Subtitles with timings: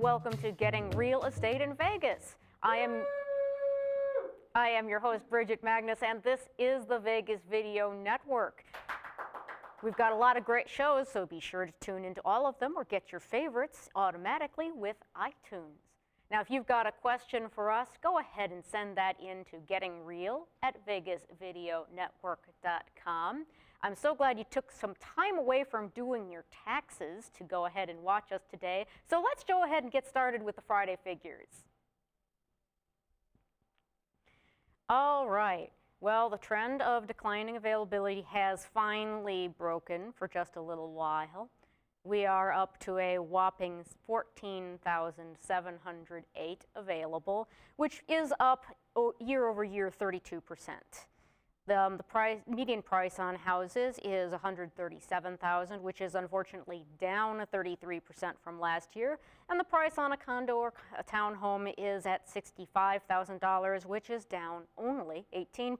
[0.00, 2.36] welcome to Getting Real Estate in Vegas.
[2.62, 3.02] I am
[4.54, 8.64] I am your host Bridget Magnus and this is the Vegas Video Network.
[9.82, 12.56] We've got a lot of great shows, so be sure to tune into all of
[12.60, 15.91] them or get your favorites automatically with iTunes.
[16.32, 19.58] Now, if you've got a question for us, go ahead and send that in to
[19.70, 23.44] gettingreal at vegasvideonetwork.com.
[23.82, 27.90] I'm so glad you took some time away from doing your taxes to go ahead
[27.90, 28.86] and watch us today.
[29.10, 31.64] So let's go ahead and get started with the Friday figures.
[34.88, 35.70] All right.
[36.00, 41.50] Well, the trend of declining availability has finally broken for just a little while.
[42.04, 48.64] We are up to a whopping 14,708 available, which is up
[49.20, 51.06] year over year 32 percent.
[51.68, 58.00] The, um, the price, median price on houses is 137,000, which is unfortunately down 33%
[58.42, 59.20] from last year.
[59.48, 64.62] And the price on a condo or a townhome is at $65,000, which is down
[64.76, 65.76] only 18%.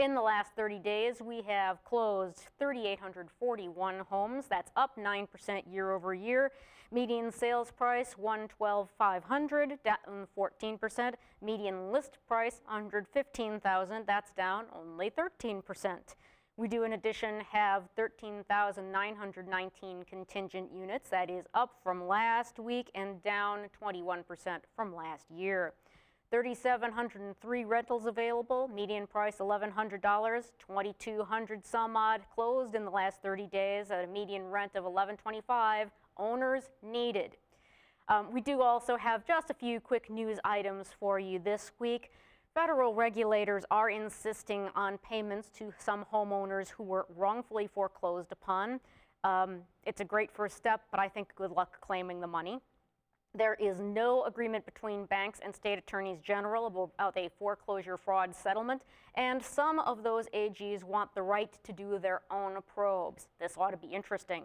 [0.00, 4.46] In the last 30 days, we have closed 3,841 homes.
[4.48, 6.52] That's up 9% year over year.
[6.90, 11.14] Median sales price 112,500, down 14%.
[11.42, 14.06] Median list price 115,000.
[14.06, 15.98] That's down only 13%.
[16.56, 21.10] We do, in addition, have 13,919 contingent units.
[21.10, 25.74] That is up from last week and down 21% from last year.
[26.30, 33.90] 3,703 rentals available, median price $1,100, 2,200 some odd closed in the last 30 days
[33.90, 35.90] at a median rent of 1125.
[36.18, 37.36] Owners needed.
[38.08, 42.12] Um, we do also have just a few quick news items for you this week.
[42.54, 48.78] Federal regulators are insisting on payments to some homeowners who were wrongfully foreclosed upon.
[49.24, 52.60] Um, it's a great first step, but I think good luck claiming the money.
[53.32, 58.84] There is no agreement between banks and state attorneys general about a foreclosure fraud settlement,
[59.14, 63.28] and some of those AGs want the right to do their own probes.
[63.38, 64.44] This ought to be interesting.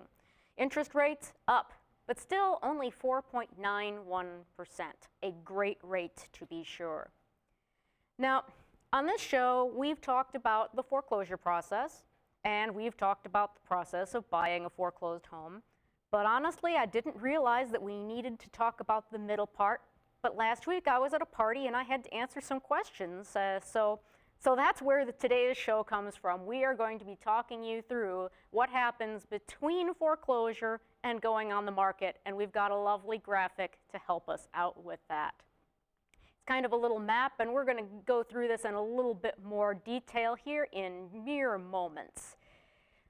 [0.57, 1.73] Interest rates up,
[2.05, 4.43] but still only 4.91%,
[5.23, 7.09] a great rate to be sure.
[8.19, 8.43] Now,
[8.93, 12.03] on this show, we've talked about the foreclosure process,
[12.43, 15.63] and we've talked about the process of buying a foreclosed home.
[16.15, 19.81] But honestly, I didn't realize that we needed to talk about the middle part.
[20.21, 23.35] But last week I was at a party and I had to answer some questions.
[23.35, 23.99] Uh, so,
[24.39, 26.45] so that's where the, today's show comes from.
[26.45, 31.65] We are going to be talking you through what happens between foreclosure and going on
[31.65, 32.15] the market.
[32.25, 35.33] And we've got a lovely graphic to help us out with that.
[36.13, 38.81] It's kind of a little map, and we're going to go through this in a
[38.81, 42.37] little bit more detail here in mere moments.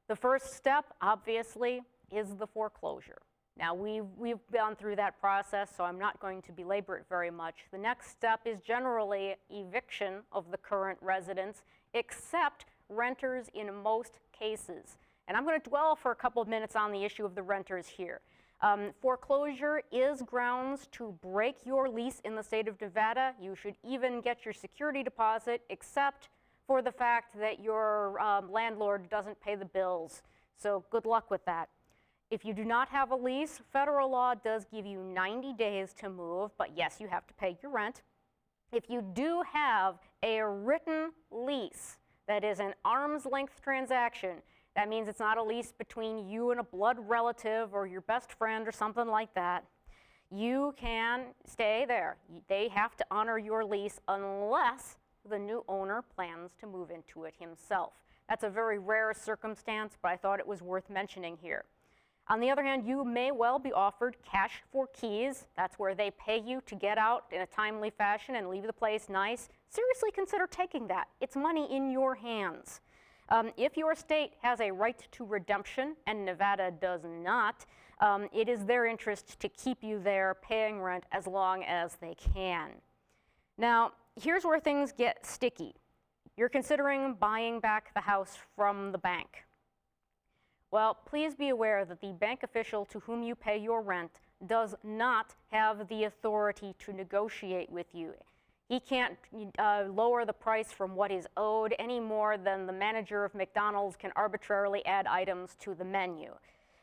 [0.07, 1.81] The first step, obviously,
[2.15, 3.21] is the foreclosure.
[3.57, 7.31] Now, we've, we've gone through that process, so I'm not going to belabor it very
[7.31, 7.55] much.
[7.71, 14.97] The next step is generally eviction of the current residents, except renters in most cases.
[15.27, 17.43] And I'm going to dwell for a couple of minutes on the issue of the
[17.43, 18.19] renters here.
[18.61, 23.33] Um, foreclosure is grounds to break your lease in the state of Nevada.
[23.41, 26.29] You should even get your security deposit, except
[26.67, 30.23] for the fact that your um, landlord doesn't pay the bills.
[30.57, 31.69] So good luck with that.
[32.31, 36.09] If you do not have a lease, federal law does give you 90 days to
[36.09, 38.01] move, but yes, you have to pay your rent.
[38.71, 44.41] If you do have a written lease that is an arm's length transaction,
[44.75, 48.33] that means it's not a lease between you and a blood relative or your best
[48.33, 49.63] friend or something like that.
[50.31, 52.17] You can stay there.
[52.49, 54.97] They have to honor your lease unless
[55.29, 57.93] the new owner plans to move into it himself.
[58.27, 61.65] That's a very rare circumstance, but I thought it was worth mentioning here.
[62.27, 65.45] On the other hand, you may well be offered cash for keys.
[65.55, 68.73] That's where they pay you to get out in a timely fashion and leave the
[68.73, 69.47] place nice.
[69.69, 71.07] Seriously consider taking that.
[71.21, 72.81] It's money in your hands.
[73.29, 77.65] Um, if your state has a right to redemption and Nevada does not,
[78.01, 82.15] um, it is their interest to keep you there paying rent as long as they
[82.33, 82.69] can.
[83.57, 85.75] Now, here's where things get sticky.
[86.37, 89.44] You're considering buying back the house from the bank.
[90.75, 94.75] Well, please be aware that the bank official to whom you pay your rent does
[94.83, 98.11] not have the authority to negotiate with you.
[98.67, 99.17] He can't
[99.57, 103.95] uh, lower the price from what is owed any more than the manager of McDonald's
[103.95, 106.33] can arbitrarily add items to the menu.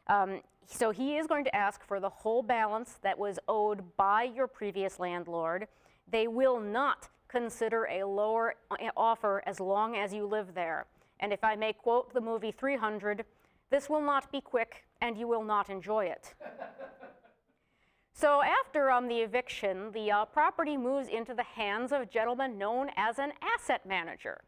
[0.07, 4.23] Um, so he is going to ask for the whole balance that was owed by
[4.23, 5.69] your previous landlord.
[6.11, 10.87] They will not consider a lower uh, offer as long as you live there.
[11.21, 13.27] And if I may quote the movie 300,
[13.73, 16.35] this will not be quick and you will not enjoy it.
[18.13, 22.57] so after um, the eviction, the uh, property moves into the hands of a gentleman
[22.57, 24.43] known as an asset manager.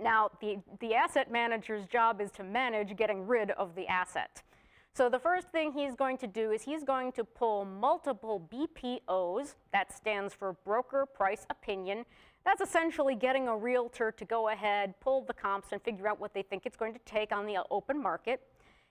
[0.00, 4.42] Now, the, the asset manager's job is to manage getting rid of the asset.
[4.92, 9.54] So the first thing he's going to do is he's going to pull multiple BPOs,
[9.72, 12.04] that stands for broker price opinion.
[12.44, 16.34] That's essentially getting a realtor to go ahead, pull the comps, and figure out what
[16.34, 18.40] they think it's going to take on the open market.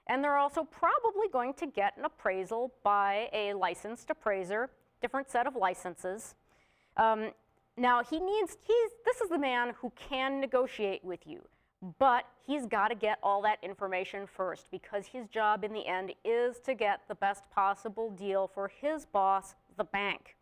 [0.08, 4.70] And they're also probably going to get an appraisal by a licensed appraiser,
[5.02, 6.36] different set of licenses.
[6.98, 7.32] Um,
[7.78, 11.42] now he needs, he's, this is the man who can negotiate with you.
[11.98, 16.14] But he's got to get all that information first because his job in the end
[16.26, 20.36] is to get the best possible deal for his boss, the bank.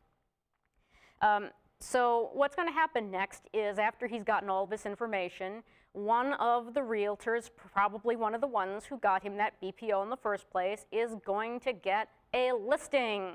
[1.22, 1.50] Um,
[1.80, 5.64] so what's going to happen next is after he's gotten all this information,
[5.94, 10.10] one of the realtors, probably one of the ones who got him that BPO in
[10.10, 13.34] the first place, is going to get a listing.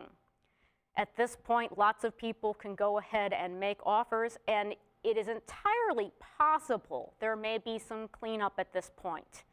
[0.97, 5.29] At this point, lots of people can go ahead and make offers, and it is
[5.29, 9.45] entirely possible there may be some cleanup at this point.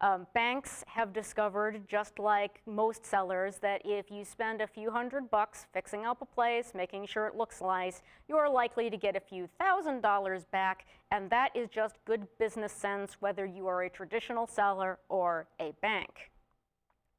[0.00, 5.28] Um, banks have discovered, just like most sellers, that if you spend a few hundred
[5.28, 9.20] bucks fixing up a place, making sure it looks nice, you're likely to get a
[9.20, 13.90] few thousand dollars back, and that is just good business sense whether you are a
[13.90, 16.30] traditional seller or a bank.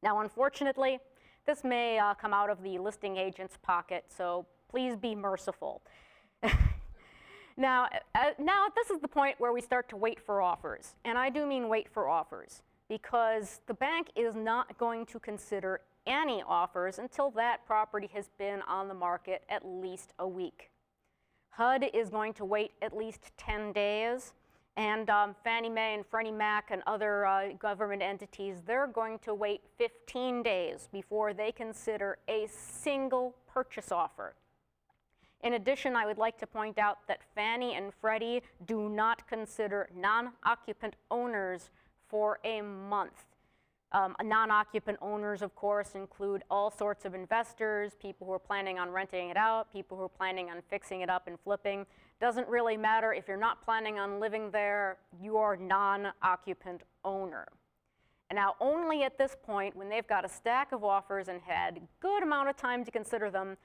[0.01, 0.99] Now, unfortunately,
[1.45, 5.81] this may uh, come out of the listing agent's pocket, so please be merciful.
[7.59, 10.95] Now, uh, now this is the point where we start to wait for offers.
[11.03, 15.81] And I do mean wait for offers because the bank is not going to consider
[16.07, 20.71] any offers until that property has been on the market at least a week.
[21.49, 24.33] HUD is going to wait at least 10 days,
[24.77, 29.33] and um, Fannie Mae and Freddie Mac and other uh, government entities, they're going to
[29.33, 34.35] wait 15 days before they consider a single purchase offer.
[35.41, 39.89] In addition, I would like to point out that Fannie and Freddie do not consider
[39.95, 41.69] non-occupant owners
[42.07, 43.25] for a month.
[43.91, 48.91] Um, non-occupant owners, of course, include all sorts of investors, people who are planning on
[48.91, 51.85] renting it out, people who are planning on fixing it up and flipping.
[52.19, 57.47] Doesn't really matter if you're not planning on living there, you are non-occupant owner.
[58.29, 61.81] And now only at this point, when they've got a stack of offers and had
[61.99, 63.57] good amount of time to consider them,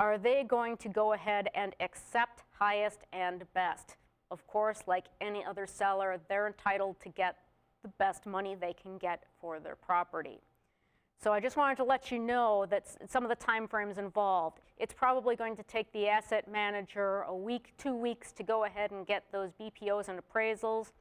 [0.00, 3.96] are they going to go ahead and accept highest and best?
[4.30, 7.36] Of course, like any other seller, they're entitled to get
[7.82, 10.40] the best money they can get for their property.
[11.22, 14.60] So I just wanted to let you know that some of the time frames involved.
[14.78, 18.92] It's probably going to take the asset manager a week, two weeks to go ahead
[18.92, 20.92] and get those BPOs and appraisals.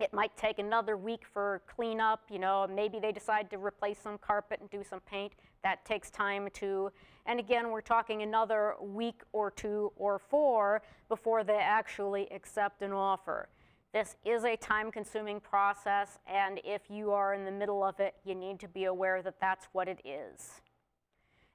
[0.00, 4.16] It might take another week for cleanup, you know, maybe they decide to replace some
[4.16, 5.32] carpet and do some paint.
[5.64, 6.92] That takes time too.
[7.26, 12.92] And again, we're talking another week or two or four before they actually accept an
[12.92, 13.48] offer.
[13.92, 18.14] This is a time consuming process, and if you are in the middle of it,
[18.24, 20.60] you need to be aware that that's what it is.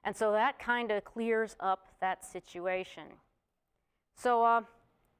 [0.04, 3.04] And so that kind of clears up that situation.
[4.16, 4.62] So, uh,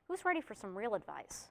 [0.09, 1.49] who's ready for some real advice?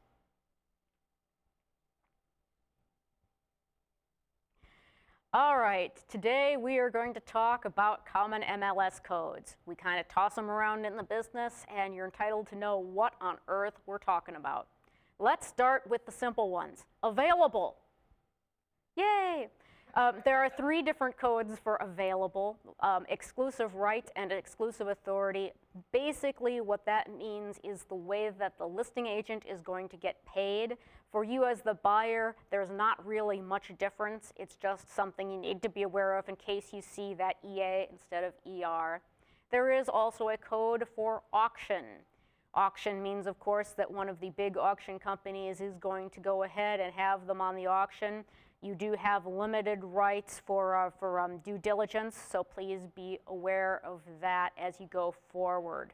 [5.35, 9.55] All right, today we are going to talk about common MLS codes.
[9.65, 13.15] We kind of toss them around in the business, and you're entitled to know what
[13.19, 14.67] on earth we're talking about.
[15.17, 16.85] Let's start with the simple ones.
[17.01, 17.77] Available.
[18.95, 19.47] Yay!
[19.95, 25.51] Um, there are three different codes for available, um, exclusive right and exclusive authority.
[25.91, 30.17] Basically, what that means is the way that the listing agent is going to get
[30.25, 30.77] paid.
[31.13, 34.33] For you as the buyer, there's not really much difference.
[34.35, 37.85] It's just something you need to be aware of in case you see that EA
[37.91, 38.99] instead of ER.
[39.51, 41.85] There is also a code for auction.
[42.55, 46.41] Auction means, of course, that one of the big auction companies is going to go
[46.41, 48.25] ahead and have them on the auction.
[48.63, 53.81] You do have limited rights for, uh, for um, due diligence, so please be aware
[53.85, 55.93] of that as you go forward.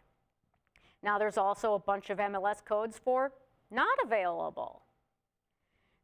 [1.03, 3.33] Now there's also a bunch of MLS codes for
[3.69, 4.83] not available.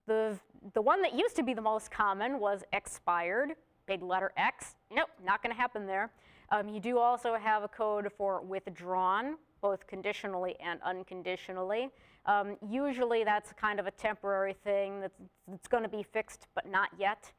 [0.07, 0.37] The,
[0.73, 3.51] the one that used to be the most common was expired,
[3.87, 4.75] big letter X.
[4.91, 6.11] Nope, not going to happen there.
[6.51, 11.89] Um, you do also have a code for withdrawn, both conditionally and unconditionally.
[12.27, 16.69] Um, usually that's kind of a temporary thing that's, that's going to be fixed, but
[16.69, 17.31] not yet.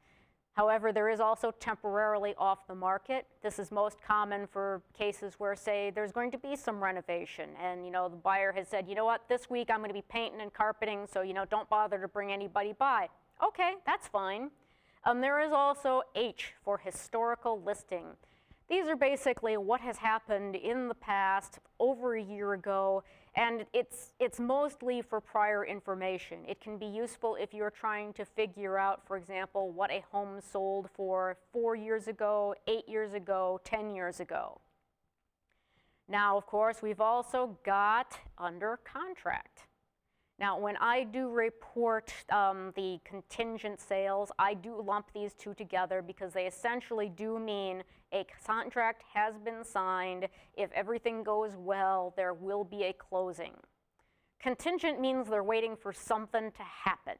[0.57, 3.27] However, there is also temporarily off the market.
[3.43, 7.85] This is most common for cases where, say, there's going to be some renovation, and
[7.85, 10.03] you know the buyer has said, you know what, this week I'm going to be
[10.09, 13.07] painting and carpeting, so you know don't bother to bring anybody by.
[13.45, 14.49] Okay, that's fine.
[15.05, 18.05] Um, there is also H for historical listing.
[18.69, 23.03] These are basically what has happened in the past over a year ago
[23.37, 26.39] and it's, it's mostly for prior information.
[26.47, 30.41] It can be useful if you're trying to figure out, for example, what a home
[30.41, 34.59] sold for four years ago, eight years ago, 10 years ago.
[36.09, 39.67] Now, of course, we've also got under contract.
[40.39, 46.03] Now, when I do report um, the contingent sales, I do lump these two together
[46.03, 47.81] because they essentially do mean
[48.13, 50.27] a contract has been signed.
[50.55, 53.53] If everything goes well, there will be a closing.
[54.39, 57.15] Contingent means they're waiting for something to happen,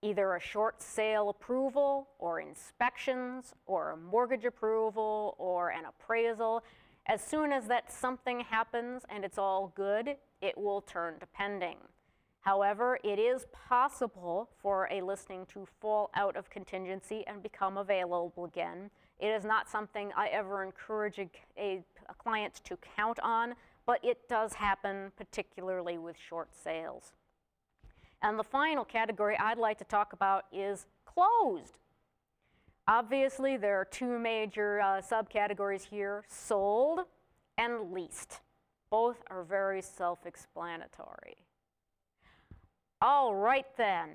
[0.00, 6.64] either a short sale approval, or inspections, or a mortgage approval, or an appraisal.
[7.04, 11.76] As soon as that something happens and it's all good, it will turn to pending.
[12.46, 18.44] However, it is possible for a listing to fall out of contingency and become available
[18.44, 18.88] again.
[19.18, 23.98] It is not something I ever encourage a, a, a client to count on, but
[24.04, 27.14] it does happen, particularly with short sales.
[28.22, 31.78] And the final category I'd like to talk about is closed.
[32.86, 37.00] Obviously, there are two major uh, subcategories here sold
[37.58, 38.38] and leased.
[38.88, 41.38] Both are very self explanatory.
[43.00, 44.10] All right then.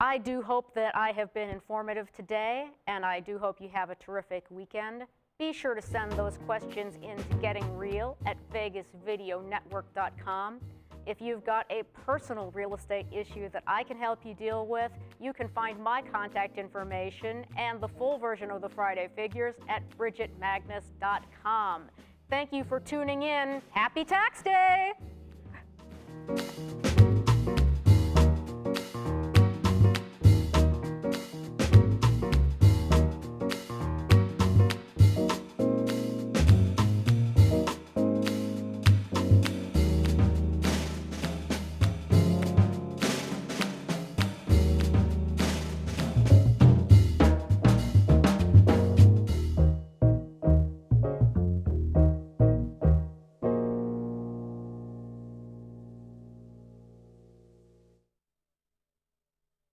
[0.00, 3.90] I do hope that I have been informative today, and I do hope you have
[3.90, 5.04] a terrific weekend.
[5.38, 10.60] Be sure to send those questions in to Getting Real at VegasVideoNetwork.com.
[11.06, 14.90] If you've got a personal real estate issue that I can help you deal with,
[15.20, 19.82] you can find my contact information and the full version of the Friday Figures at
[19.98, 21.82] BridgetMagnus.com.
[22.30, 23.60] Thank you for tuning in.
[23.70, 24.92] Happy Tax Day!